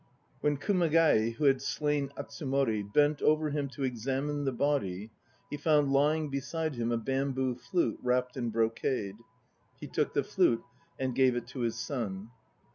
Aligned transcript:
When 0.39 0.57
Kumagai, 0.57 1.33
who 1.35 1.43
had 1.45 1.61
slain 1.61 2.09
Atsumori, 2.17 2.91
bent 2.91 3.21
over 3.21 3.51
him 3.51 3.69
to 3.69 3.83
examine 3.83 4.45
the 4.45 4.51
body, 4.51 5.11
he 5.51 5.57
found 5.57 5.91
lying 5.93 6.31
beside 6.31 6.73
him 6.73 6.91
a 6.91 6.97
bamboo 6.97 7.53
flute 7.53 7.99
wrapped 8.01 8.35
in 8.35 8.49
brocade. 8.49 9.17
He 9.79 9.85
took 9.85 10.13
the 10.15 10.23
flute 10.23 10.63
and 10.97 11.13
gave 11.13 11.35
it 11.35 11.45
to 11.49 11.59
his 11.59 11.75
son. 11.75 12.31